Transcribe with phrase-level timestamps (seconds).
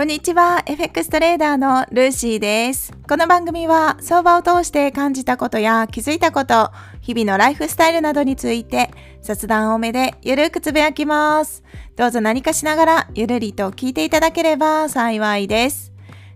[0.00, 2.90] こんにちは、FX トレーダーのルーシーです。
[3.06, 6.70] この番組は相場を通して感じたことや気づいたこと、
[7.02, 8.90] 日々のライフスタイルなどについて
[9.20, 11.62] 雑談多めでゆるくつぶやきます。
[11.96, 15.92] どうぞ何かしながらゆるりと聞いていただければ幸いです。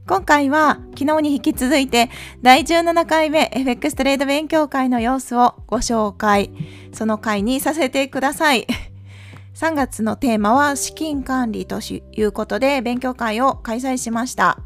[0.07, 2.11] 今回は昨日に引き続いて
[2.43, 6.51] 第17回目 FX トレード勉強会の様子をご紹介、
[6.93, 8.67] その回にさせてください。
[9.55, 14.59] 3月のテーマは資金管理ということで勉強会を開催しました。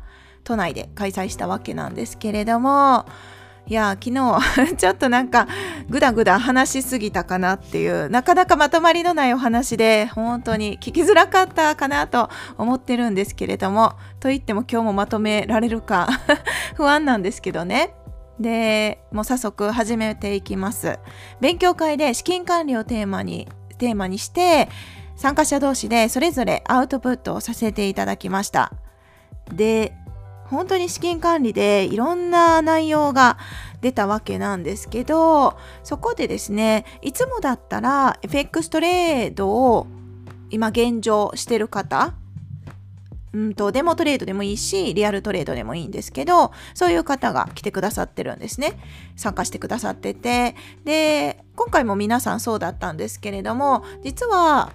[0.45, 3.05] 都内で開催したわけなんですけれども、
[3.67, 4.39] いや、昨日
[4.79, 5.47] ちょっとなんか
[5.91, 16.09] ぐだぐだ話しすぎたかなっていう、なかなかまとまりのないお話で、本当に聞きづらかったかなと思ってるんですけれども、と言っても今日もまとめられるか
[16.77, 17.95] 不安なんですけどね。
[18.41, 20.99] で、もう早速始めていきます。
[21.43, 24.69] 勉強会で資金管理をテーマにテーマにして
[25.17, 28.73] 参加者同士でそれぞれアウトプットをさせていただきました。
[29.53, 29.95] で
[30.45, 33.39] 本当に資金管理でいろんな内容が
[33.81, 39.87] 出たわけなんですけどそこでですねいつもだったら FX トレードを
[40.51, 42.15] 今現状してる方
[43.39, 48.79] うんとデモトレードでもいいしリアルトレードでもいいんですけどそういう方が来てくださってるんですね。
[49.17, 50.57] 参加してくださってて。
[50.85, 54.73] で今回も皆さんそうだったんですけれども実は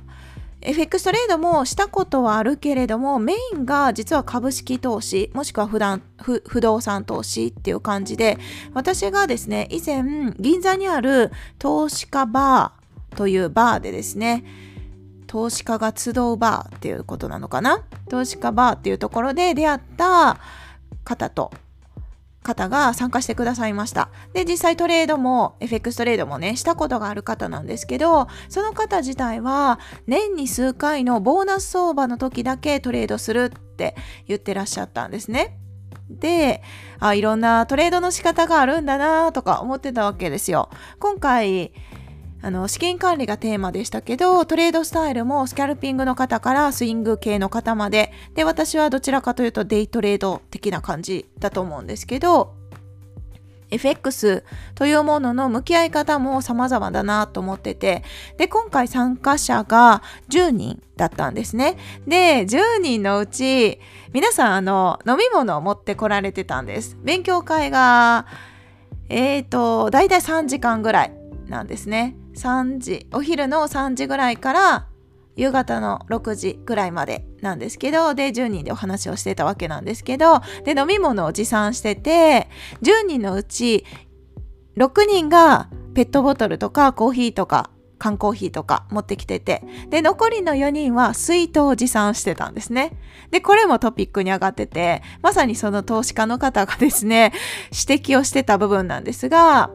[0.61, 8.37] FX トレードもしたことはあるけれどもメインが実は株式投資もしくは普段不動産投資っていう感じで
[8.73, 10.03] 私がですね以前
[10.39, 14.43] 銀座にある投資家バーというバーでですね
[15.33, 17.81] 投資家が集うバーっていうことなのかな？
[18.07, 20.37] 投資家バーっていうところで出会った
[21.03, 21.51] 方と
[22.43, 24.09] 方が参加してくださいました。
[24.33, 33.95] で、実際トレードも、FX トレードもね、したことがある方なんですけど、その方自体は、年に数回のボーナス相場の時だけトレードするって
[34.27, 35.57] 言ってらっしゃったんですね。
[36.09, 36.61] で、
[36.99, 40.69] あ、いろんなトレードの仕方があるんだなとか思ってたわけですよ。
[40.99, 41.73] 今回、
[42.45, 52.53] あの資金管理がテーマでしたけどトレードスタイルもスキャルピングの方からスイング系の方までで私はどちらかというとデイトレード的な感じだと思うんですけど
[53.71, 54.43] FX
[54.75, 58.03] というものの向き合い方も様々だなと思ってて、
[58.37, 61.77] で、今回参加者が10人だったんですね。
[62.05, 63.79] で、10人のうち、
[64.11, 66.97] 皆さん、あの、飲み物を持ってこられてたんです。
[67.01, 68.27] 勉強会が、
[69.09, 71.13] えっ、ー、と、だいたい3時間ぐらい
[71.47, 72.15] なんですね。
[72.35, 74.87] 3時お昼の3時ぐらいから
[75.35, 82.49] 夕方の6時ぐらいまでなんですけどで10人でお話をしてたわけなんですけどで飲み物を持参してて
[82.81, 83.85] 10人のうち
[84.77, 92.97] 6人がペットボトルとかコーヒーとか缶コーヒーとか持ってきててで残りの4人は水筒を持参してたんですね。
[93.31, 97.31] でこれもトピックに上がっててまさにその投資家の方がですね
[97.87, 99.71] 指摘をしてた部分なんですが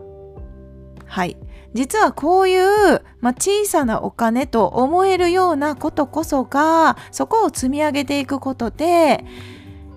[1.06, 1.38] はい。
[1.74, 9.24] 実はこういう、まあ、小さなお金と思えるようなことこそがそこを積み上げていくことで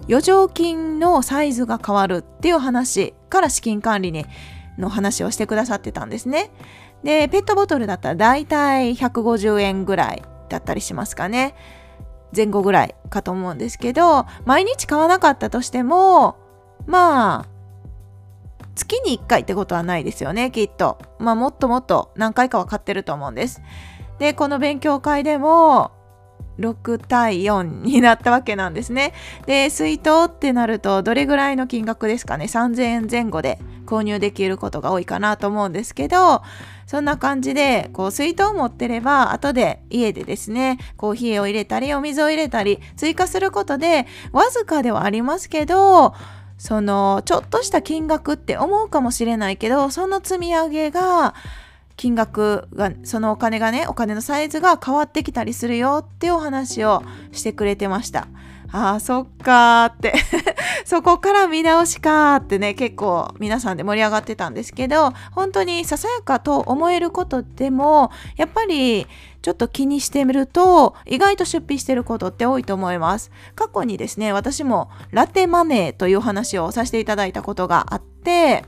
[0.08, 4.26] 余剰金のサイズが変わるっていう話から資金管理に
[4.78, 6.52] の話をしてくださってたんですね。
[7.04, 11.56] でペットボトルだったらだいたい150円ぐらいだったりしますかね。
[12.36, 16.38] 前後ぐらいかと思うんですけど毎日買わなかったとしても
[16.86, 17.46] まあ
[18.82, 20.98] 月に1回ってことはないですよねきっと。
[21.20, 23.62] まあもっともっと何回かは買ってると思うんです。
[24.20, 25.92] でこの勉強会でも
[26.60, 29.14] 6対4になったわけなんですね。
[29.46, 36.44] で水筒ってなるとどれぐらいの金額ですかね？3000円前後で購入できることが多いかなと思うんですけど
[36.86, 46.14] そんな感じでこう水筒を持ってれば後で家でですねコーヒーを入れたりお水を入れたり追加することでわずかではありますけど
[46.62, 51.34] そのちょっとした金額って思うかもしれないけどその積み上げが
[51.98, 58.28] 金額がそのお金がねお金のサイズが変わってきたりするよってお話をしてくれてました。
[58.72, 60.14] ああそっかーって。
[60.86, 69.08] そこから見直しかーってね結構皆さんで盛り上がってたんですけど本当にささやかと思えることでもやっぱり
[69.42, 73.32] ちょっと気にしてみると意外と出費してることって多いと思います。
[73.56, 78.66] 過去にですね私もラテマネーという話をさせていただいたことがあって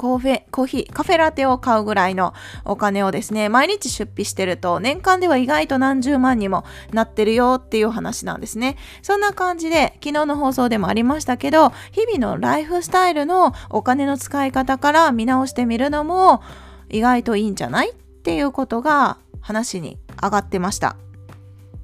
[0.00, 2.32] コーフェコーヒーカフェラテを買うぐらいの
[2.64, 8.78] お金をですね毎日出費してると年間では意外と何十万にもなってるよっていう話なんですね。
[9.02, 16.40] そんな感じで昨日の放送でもありましたけど日々のライフスタイルのお金の使い方から見直してみるのも
[16.88, 20.96] 意外といいんじゃないっていうことが話に上がってました。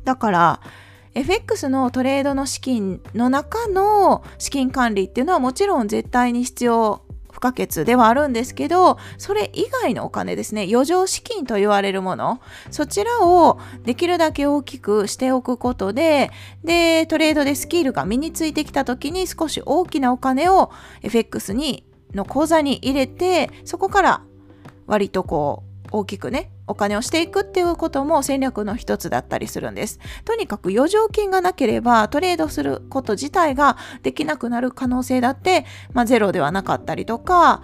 [0.04, 0.60] だから
[1.12, 7.05] FX のトレードの資金の中の資金管理っていうのはもちろん絶対に必要
[7.36, 12.40] 不可欠ではあるんですけどそれ以外のお金ですね余剰資金と言われるもの
[12.70, 16.30] そちらをできるだけ大きくしておくことで
[16.64, 20.70] でトレードでスキルが身についてきた時に少し大きなお金を
[21.02, 21.84] FX に
[22.14, 24.22] の口座に入れてそこから
[24.86, 29.98] 割とこう大きくねお金をしていくっていうことも戦略の一つだったりするんです。
[30.24, 37.62] とにかく余剰金がなければトレードすること自体ができなくなる可能性だって、まあ、ゼロではなかったりとか、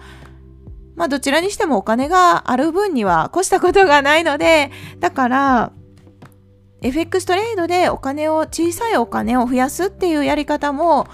[0.95, 5.73] まあどちらにしてもお金がある分には越したことがないので、だから
[6.81, 11.07] FX トレードでお金を小さいお金を増やすっていうやり方も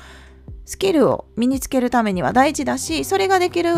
[0.70, 3.72] スキルを身につけるためには大事だしそれができる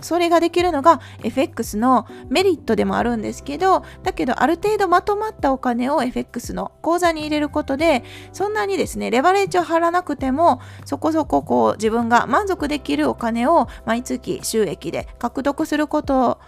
[0.00, 8.02] それができるのが FX のメリットでもあるんですけどだけどある程度まとまったお金を FX の口座に入れることで
[8.32, 16.40] そんなにですねレバレッジを張らなくてもそこそここう自分が満足できるお金を毎月収益で獲得すること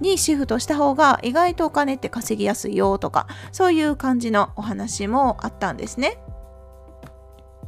[0.00, 6.16] にシフトした方が意外とお金って稼ぎやすいよとかそういう感じのお話もあったんですね。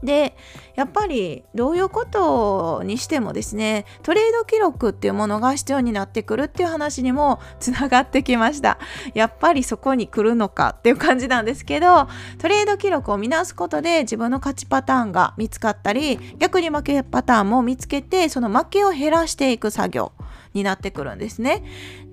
[0.03, 0.37] で
[0.75, 8.79] やっぱりどういうことにしてもですねトレード記録っていうものが必要になってくるっていう話にも つながってきました。
[9.15, 12.09] やっぱりそこに来るのかっていう感じなんですけど
[12.39, 20.13] トレード記録を見直すことで自分の勝ちパターンが見つかったり逆に負けパターンも見つけてその負けを減らしていく作業
[20.55, 21.63] になってくるんですね。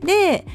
[0.01, 0.45] で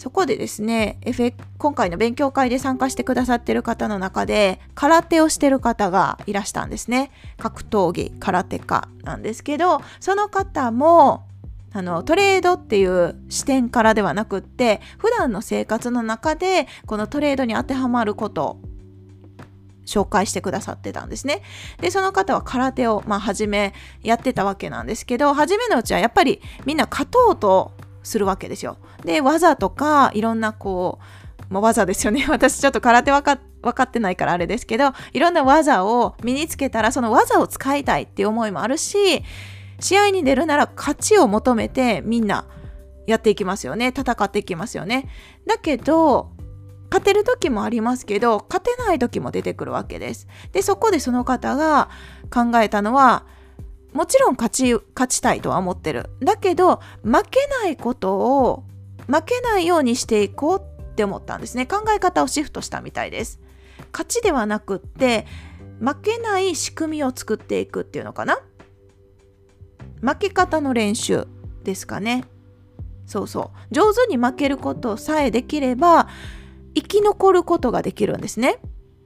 [0.00, 7.10] そこでですね、FX、今回の勉強会で参加してくださってる方の中で、空手をしてる方がいらしたんですね。
[7.36, 11.26] 格闘技、空手家なんですけど、その方も、
[11.74, 18.58] あのトレードっていう視点からではなくって普段の生活の中でこのトレードに当てはまること
[19.86, 21.42] 紹介してくださってたんですね。
[21.78, 28.78] で、その方は空手を、まあ、初めやってたわけなんですけど、初めのうちはやっぱりみんな勝とうとするわけですよ。
[29.04, 30.98] で技とかいろんなこ
[31.50, 39.22] う、まあ、技ですよね 私ちょっと空手分か分かってないからあれですけどいろんな技を身につけたらその技を使いたいっていう思いもあるし
[39.80, 42.46] 試合に出るなら勝ちを求めてみんな
[43.06, 45.08] やっていきますよね戦っていきますよね。
[45.46, 46.30] だけど
[46.90, 50.26] 勝てる時もありますけど勝てない時も出てくるわけです。
[50.52, 51.88] でそこでその方が
[52.30, 53.24] 考えたのは
[53.92, 56.10] もちろん勝ち勝ちたいとは思ってる。
[56.20, 58.64] だけど負けないことを
[59.06, 61.66] 負けないようにしていこうって思ったんですね。
[61.66, 63.40] 考え方をシフトしたみたいです。
[63.92, 65.26] 勝ちではなくって
[65.80, 68.40] 負けない仕組みを作っていくっていうのかな。
[70.00, 71.26] 負け方の練習
[71.64, 72.24] ですかね。
[73.06, 73.74] そうそう。
[73.74, 76.08] 上手に負けることさえできれば
[76.74, 78.58] 生き残ることができるんですね。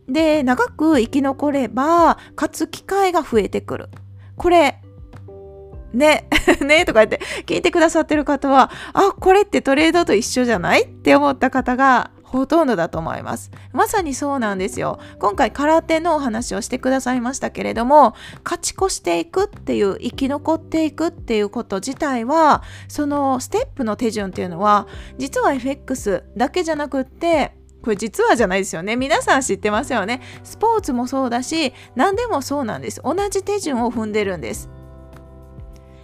[0.08, 3.88] で長く生き残れば勝つ機会が増えてくる。
[4.36, 4.81] これ、
[5.92, 6.28] ね、
[6.60, 13.52] ねとか言って聞いてくださってる方は、あ、これってトレードと一緒じゃないって思った方がほとんどだと思います。
[13.72, 14.98] まさにそうなんですよ。
[15.20, 28.97] 今回空手のお話をしてくださいましたけれども、勝ち越していくっていう、生き残っていくっていうこと自体は、そのステップの手順っていうのは、実は FX だけじゃなくって、これ実はじゃないですよね。
[28.97, 30.23] 皆さん知ってますよね。
[30.42, 33.02] スポーツもそうだし、何でもそうなんです。
[33.04, 34.70] 同じ手順を踏んでるんです。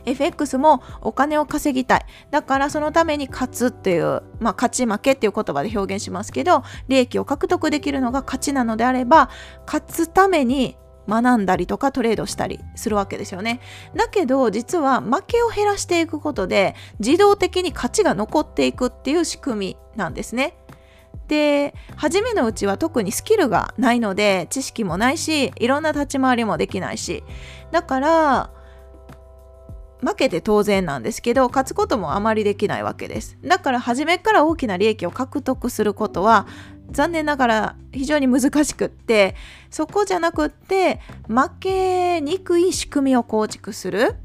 [0.05, 2.07] FX もお金を稼ぎたい。
[2.31, 9.31] だからそのために勝つっていう、まあ勝ち負けっていう言葉で表現しますけど、利益を獲得できるのが勝ちなのであれば、
[9.65, 10.77] 勝つために
[11.09, 13.61] 学んだりとかトレードしたりするわけですよね。
[13.97, 20.57] だけど実は負けを減らしていくことで自動的に勝ちが残っていくっていう仕組みなんですね。
[21.29, 27.23] で初めのうちは特にスキルがないので知識もないしいろんな立ち回りもできないし。
[27.71, 28.51] だから
[30.03, 33.37] 負けて当然なんですけど勝つこともあまりできないわけです。
[33.45, 36.47] だから初めから大きな利益を獲得することは
[36.91, 39.37] 残念ながら非常に難しくって
[39.71, 44.17] そこじゃなくって負けにくい仕組みを構築する。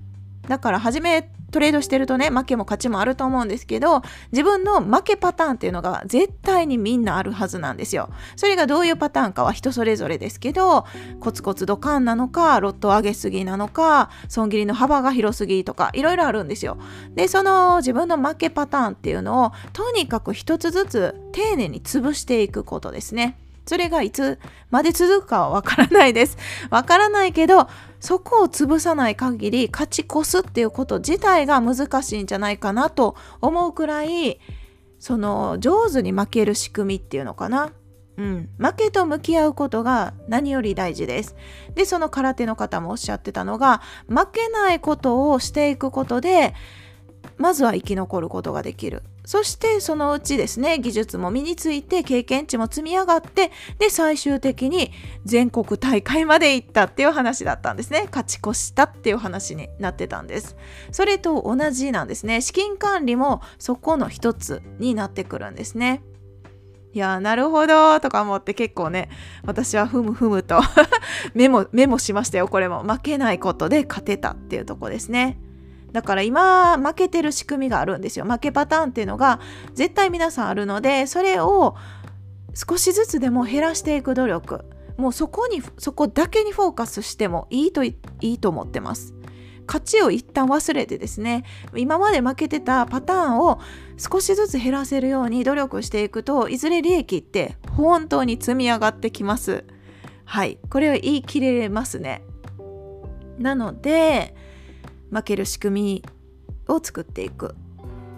[0.47, 4.01] だから初めトレードしてるとね負けも勝ちもあると思うんですけど
[4.33, 8.09] 自分の負けパターンっていうのが絶対にみんなあるはずなんですよ。
[8.35, 10.85] それがどういうパターンかは人それぞれですけど
[11.21, 16.77] コツコツドカンなのかロット上げすぎなのか損切りの幅が広すぎとかいろいろあるんですよ。
[17.13, 23.37] でその自分の負けパターンっていうのをとにかく一つずつ丁寧に潰していくことですね。
[23.65, 26.37] それがいつまで続くかはわからないです。
[26.69, 27.67] わからないけど、
[28.05, 34.39] そこを潰さない限り勝ち越すっていうこと自体が難しいんじゃないかなと思うくらい、
[34.99, 37.71] その上手に負ける仕組みっていうのかな。
[38.17, 41.35] うん、負けと向き合うことが何より大事です。
[41.73, 46.53] で、その空手の方もおっしゃってたのが、負けないことをしていくことで、
[47.37, 49.01] まずは生き残ることができる。
[49.25, 54.91] そしてそのうちですね、技術も身について経験値も積み上がって、で、最終的に
[55.25, 58.05] 全国大会まで行ったっていう話だったんですね。
[58.11, 60.55] 勝ち越したっていう話になってたんです。
[60.91, 62.41] それと同じなんですね。
[62.41, 66.03] 資金管理もそこの一つになってくるんですね。
[66.95, 69.09] いやなるほどとか思って結構ね
[69.43, 70.61] 私はふむふむと
[71.35, 75.37] メモメモしましたよこれも負けないことで勝てたっていうとこですね
[75.95, 78.25] だから今負けてる仕組みがあるんですよ。
[78.25, 79.39] 負けパターンっていうのが
[79.75, 81.77] 絶対皆さんあるのでそれを
[82.53, 84.65] 少しずつでも減らしていく努力。
[84.97, 89.13] もうそこにそこだけにフォーカスしてもいいといいと思ってます。
[89.67, 91.45] 勝ちを一旦忘れてですね
[91.77, 93.61] 今まで負けてたパターンを
[93.95, 99.63] 少しずつ減らせるように努力していくといずれ利益って本当に積み上がってきます。
[100.25, 100.59] はい。
[100.69, 102.21] これは言い切れますね。
[103.37, 104.35] なので
[105.11, 106.03] 負ける仕組み
[106.67, 107.55] を作っていく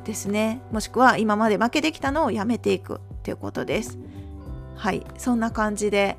[0.03, 0.61] ですね。
[0.71, 3.97] もしくは今まで負けてきたのをやめていくっていうことです。
[4.75, 5.05] はい。
[5.17, 6.17] そんな感じで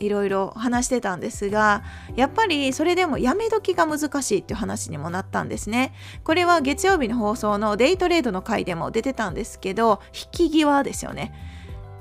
[0.00, 1.84] いろいろ話してたんですが
[2.16, 5.92] やっぱりそれでもやめ時が難しいっていう話にもなったんですね。
[6.24, 11.32] これは月曜日の放送のデイトレードの回でも出てたんですけど引き際ですよね。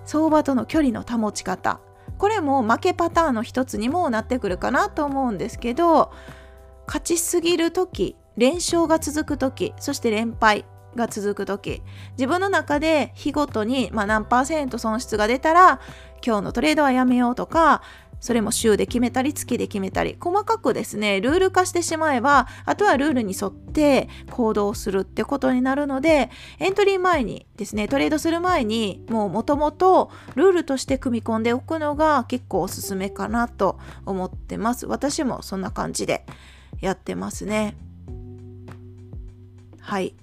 [0.05, 1.81] 相場との距離の保ち方。
[2.17, 6.11] これも負けパターンの一つにもなってくるかなと思うんですけど
[6.89, 10.65] 勝ちすぎる時連勝が続く時そして連敗
[10.95, 15.79] が続く時自分の中で日ごとに、まあ、何パーセント損失が出たら
[16.25, 17.83] 今日のトレードはやめようとか
[18.19, 33.77] それも週で決めたり月で決めたり細かくですねルール化してしまえばあとはルールに沿って行動するってことになるのでエントリー前にですねトレードする前にもうもともとルールとして組み込んでおくのが結構おすすめかなと
[34.07, 34.87] 思ってます。
[34.87, 36.25] 私もそんな感じで。
[36.81, 37.75] やってますね。
[39.79, 40.13] はい。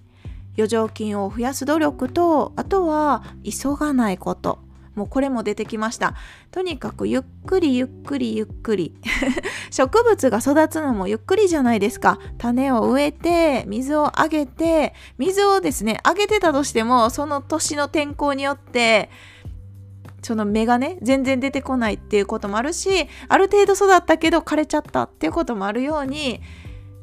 [0.57, 4.67] 余剰金を増やす努力とあとは急がないこと。
[4.95, 6.15] もうこれも出てきました。
[6.51, 8.97] とにかくゆっくりゆっくりゆっくり。
[9.71, 12.19] 植物が育つのもゆっくりじゃないですか。
[12.39, 19.11] 種を植えて水をあげて水をですねあげてたとしてもその年の天候によって
[20.27, 26.41] その芽がね全然出てこないっていうこともあるしある程度育ったけど枯れちゃったっていうこともあるように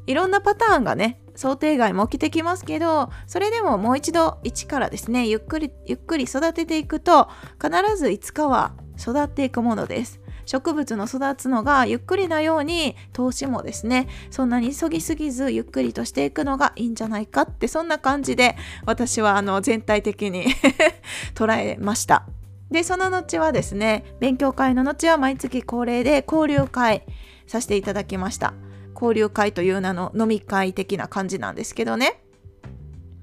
[0.06, 10.20] いろんなパターンがね想定外も起きてきますけどそれでももう一度一からですねゆっくりゆっくり育てていくと必ずいつかは育っていくものです。
[10.44, 18.54] 植物の育つのがゆっくりなように投資もですねそんなに急ぎすぎずゆっくりとしていくのがいいんじゃないかってそんな感じで
[18.84, 20.44] 私はあの全体的に
[21.34, 22.26] 捉えました。
[22.70, 27.04] でその後はですね勉強会の後は毎月恒例で交流会
[27.46, 28.54] させていただきました。
[28.94, 32.20] 交流会という名の飲み会的な感じなんですけどね。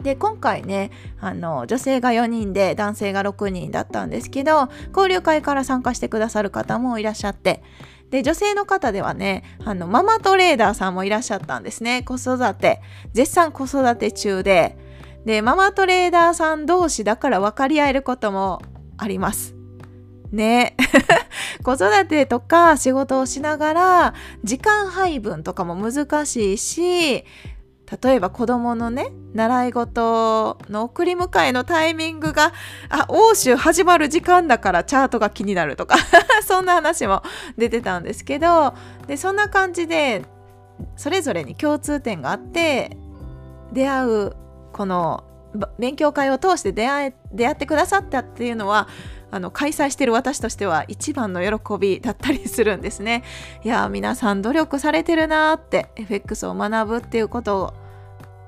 [0.03, 7.63] で今回ねあの女性が4人で男性が6人だったんですけど交流会から参加してくださる方もいらっしゃって。
[8.10, 12.03] で女性の方ではねあのママトレーダーさんもいらっしゃったんですね。
[12.03, 12.81] 子育て。
[13.13, 14.77] 絶賛子育て中で。
[15.25, 18.62] でママトレーダーさん同士だから分かり合えることも
[19.01, 19.55] あります。
[20.31, 20.75] ね。
[21.63, 27.25] 子育てとか仕事をしながら時間配分とかも難しいし
[28.03, 32.53] 例えば子供のね習い事の送り迎えのタイミングが
[32.89, 35.98] あ欧州始まる時間だからチャートが気になるとか
[36.48, 37.22] そんな話も
[37.58, 38.74] 出てたんですけど
[39.08, 40.24] でそんな感じで
[40.96, 42.98] それぞれに共通点があって
[43.74, 44.36] 出会う
[44.72, 45.25] この
[45.77, 48.88] 勉強会を通して出会え出会ってくださったっていうのは
[49.31, 53.24] あの開催してる私としては一番の喜びだったりするんですね。
[53.63, 57.74] いや皆さん努力されてるなーって FX を学ぶっていうことを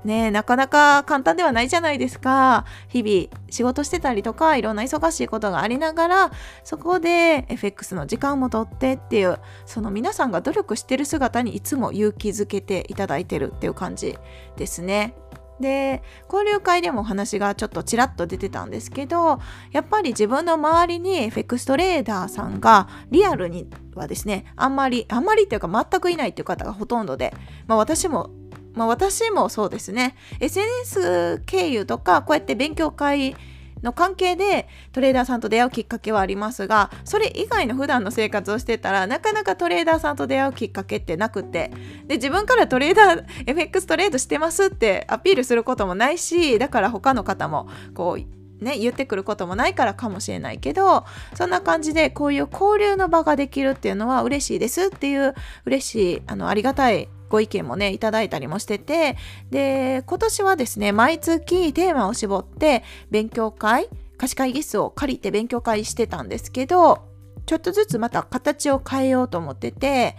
[0.04, 2.66] ねなかなか簡単ではないじゃないですか。
[2.90, 6.32] 日々仕事してたりとかいろんな忙しいことがありながら
[6.66, 14.18] そこで FX の時間もとってっていうその皆さんが努力してる姿にいつも勇気づけていただいてるっていう感じ
[14.58, 15.16] ですね。
[15.60, 19.40] で交流会でもお話がちょっとちらっと出てたんですけど
[19.72, 27.34] やっぱり自分の周りにエフェクストレーダーさんがリアルにはですねあんまりあんまりっていうか全くいないっていう方がほとんどで、
[27.68, 28.32] まあ、私も
[28.74, 30.16] まあ私もそうですね。
[30.40, 33.36] SNS 経由とかこうやって勉強会
[33.84, 41.72] の関係でトレーダーさんと出会うきっかけはありますがそれ以外の普段の生活をしてたらなかなかトレーダーさんと出会うきっかけってなくて。
[42.08, 55.34] で自分からトレーダー FX トレードしてますってアピールすることもないしだから他の方もこうね、言ってくることもないからかもしれないけどそんな感じでこういう交流の場ができるっていうのは嬉しいですっていう
[55.66, 59.18] 嬉しいあのありがたいご意見もねいただいたりもしてて
[59.50, 67.08] で今年はですね毎月テーマを絞って勉強会貸し会議室を借りて勉強会してたんですけど
[67.48, 70.16] ちょっとずつまた形を変えようと思ってて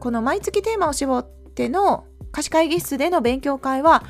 [0.00, 4.02] この毎月テーマを絞っての貸し会議室での勉強会は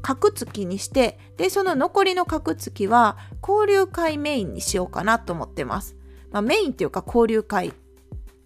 [0.00, 5.94] 各月にしてでその残りの各月は交流会メインにしようかなと思ってます、
[6.30, 7.74] まあ、メインっていうか交流会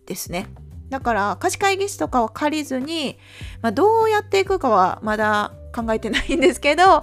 [0.04, 0.48] ですね。
[0.92, 3.18] だから貸し会議室とかは借りずに、
[3.62, 7.02] まあ、どうやっていくかはまだ考えてないんですけど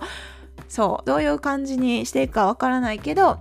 [0.67, 3.39] そうどういう感じにしていくかわからないけど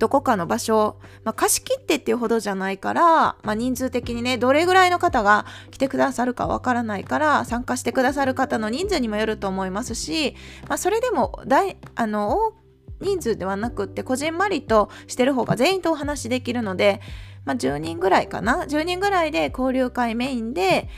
[0.00, 3.04] どこかの場所、まあ、貸し切ってっていうほどじゃないから、
[3.44, 10.34] まあ、人数的にねどれぐらいの方が来てくださるかわからないから参加してくださる方の人数にもよると思いますし、
[10.68, 12.63] まあ、それでも大あの大
[13.04, 17.00] 人数ではなくってこじんまりとしてる方が全員とお話しできるので、
[17.44, 20.88] まあ、10人ぐらいかな10人ぐらいで交流会メインで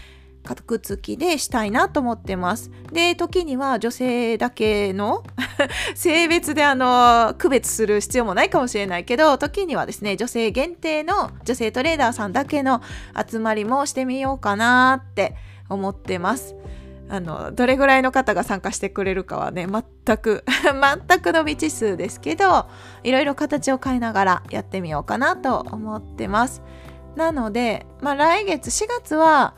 [0.54, 2.70] くつきでしたいなと思ってます。
[2.92, 5.24] で、時には女性だけの
[5.96, 12.80] 性別であの区別する必要もないかもしれないけど、時にはですね、女性限定の女性トレーダーさんだけの
[13.28, 15.34] 集まりもしてみようかなって
[15.68, 16.54] 思ってます。
[17.08, 20.44] あのどれぐらいの方が参加してくれるかはね全く
[21.08, 22.66] 全くの未知数ですけど
[23.04, 26.62] いろいろ形を変えながらやってみようかなと思ってます。
[27.14, 29.54] なので、まあ、来月4月は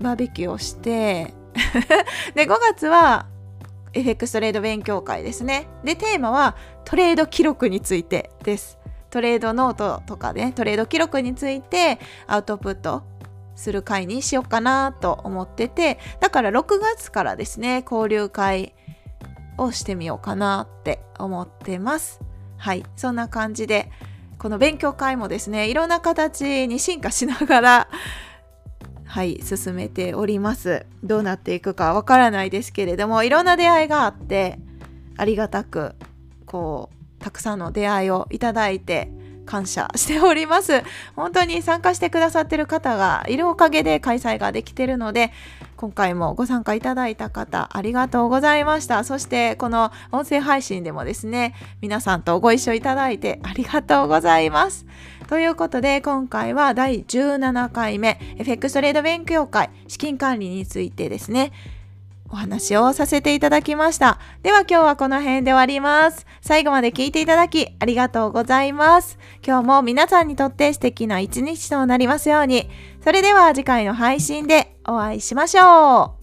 [0.00, 1.34] バーベキューをして
[2.34, 3.26] で5月は
[3.92, 5.68] FX トレード勉強会ですね。
[5.84, 8.78] でテーマはトレード記録についてです。
[9.10, 13.02] トレードノートとかねトレード記録についてアウトプット
[13.54, 18.74] する会にしようかなと思っててだから6月からですね交流会
[19.58, 22.20] をしてみようかなって思ってます。
[22.56, 22.84] はい。
[22.96, 23.90] そんな感じで
[24.38, 27.88] この勉強会もですねいろんな形に進化しながら
[29.04, 30.86] はい進めております。
[31.02, 34.58] どうなっていくかわからないですけれどもいろんな出会いがあって
[35.16, 35.94] ありがたく
[36.46, 39.12] こうたくさんの出会いをいただいて
[39.46, 40.82] 感謝しております。
[41.16, 45.32] 本当に参加してくださってる方がいるおかげで開催ができてるので、
[45.76, 49.04] 今回もご参加いただいた方、ありがとうございました。
[49.04, 54.86] そしてこの音声配信でもですね、皆さんとご一緒いただいてありがとうございます。
[55.28, 61.52] ということで、今回は第17回目、FX トレード勉強会、資金管理についてですね、
[62.32, 64.18] お話をさせていただきました。
[64.42, 66.26] では今日はこの辺で終わります。
[66.40, 69.18] 最後まで聞いていただきありがとうございます。
[69.46, 72.70] 今日も皆さんにとって素敵な一日となりますように。
[73.04, 76.21] それでは次回の配信でお会いしましょう。